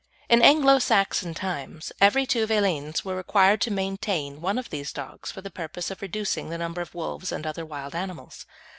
In 0.29 0.41
Anglo 0.41 0.79
Saxon 0.79 1.35
times 1.35 1.91
every 2.01 2.25
two 2.25 2.47
villeins 2.47 3.05
were 3.05 3.15
required 3.15 3.61
to 3.61 3.69
maintain 3.71 4.41
one 4.41 4.57
of 4.57 4.71
these 4.71 4.91
dogs 4.91 5.29
for 5.29 5.41
the 5.41 5.51
purpose 5.51 5.91
of 5.91 6.01
reducing 6.01 6.49
the 6.49 6.57
number 6.57 6.81
of 6.81 6.95
wolves 6.95 7.31
and 7.31 7.45
other 7.45 7.67
wild 7.67 7.93
animals. 7.93 8.47